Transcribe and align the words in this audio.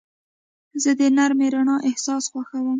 زه 0.81 0.91
د 0.99 1.01
نرمې 1.17 1.47
رڼا 1.53 1.75
احساس 1.89 2.23
خوښوم. 2.31 2.67